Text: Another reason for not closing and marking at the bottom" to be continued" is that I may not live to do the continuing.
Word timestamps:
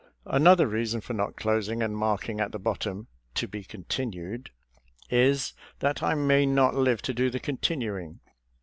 Another 0.25 0.65
reason 0.65 0.99
for 0.99 1.13
not 1.13 1.35
closing 1.35 1.83
and 1.83 1.95
marking 1.95 2.39
at 2.41 2.51
the 2.51 2.57
bottom" 2.57 3.05
to 3.35 3.47
be 3.47 3.63
continued" 3.63 4.49
is 5.11 5.53
that 5.77 6.01
I 6.01 6.15
may 6.15 6.47
not 6.47 6.73
live 6.73 7.03
to 7.03 7.13
do 7.13 7.29
the 7.29 7.39
continuing. 7.39 8.19